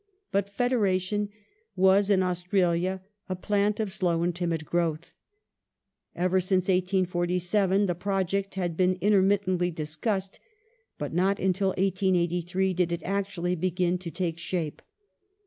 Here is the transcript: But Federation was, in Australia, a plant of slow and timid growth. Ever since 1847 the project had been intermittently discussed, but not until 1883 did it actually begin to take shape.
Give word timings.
But 0.31 0.49
Federation 0.49 1.29
was, 1.75 2.09
in 2.09 2.23
Australia, 2.23 3.03
a 3.29 3.35
plant 3.35 3.79
of 3.79 3.91
slow 3.91 4.23
and 4.23 4.33
timid 4.35 4.65
growth. 4.65 5.13
Ever 6.15 6.39
since 6.39 6.69
1847 6.69 7.85
the 7.85 7.93
project 7.93 8.55
had 8.55 8.75
been 8.75 8.97
intermittently 8.99 9.69
discussed, 9.69 10.39
but 10.97 11.13
not 11.13 11.37
until 11.39 11.67
1883 11.67 12.73
did 12.73 12.91
it 12.91 13.03
actually 13.03 13.53
begin 13.53 13.99
to 13.99 14.09
take 14.09 14.39
shape. 14.39 14.81